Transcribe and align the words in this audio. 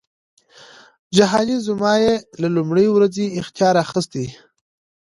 جهانی 1.17 1.57
زما 1.67 1.93
یې 2.03 2.13
له 2.41 2.47
لومړۍ 2.55 2.87
ورځی 2.91 3.25
اختیار 3.39 3.75
اخیستی 3.83 4.27